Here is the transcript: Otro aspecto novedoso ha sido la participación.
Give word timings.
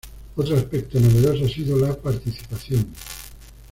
Otro 0.35 0.57
aspecto 0.57 0.99
novedoso 0.99 1.45
ha 1.45 1.47
sido 1.47 1.77
la 1.77 1.93
participación. 1.93 2.87